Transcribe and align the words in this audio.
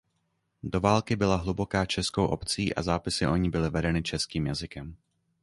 Do 0.63 0.79
války 0.79 1.15
byla 1.15 1.35
Hluboká 1.35 1.85
českou 1.85 2.25
obcí 2.25 2.75
a 2.75 2.81
zápisy 2.81 3.27
o 3.27 3.35
ní 3.35 3.49
byly 3.49 3.69
vedeny 3.69 4.03
českým 4.03 4.47
jazykem. 4.47 4.95